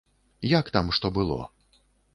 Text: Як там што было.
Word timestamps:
Як 0.53 0.73
там 0.79 0.91
што 0.99 1.15
было. 1.21 1.41